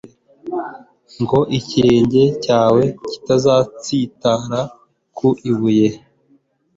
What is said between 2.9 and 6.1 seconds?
kitazatsitara ku ibuye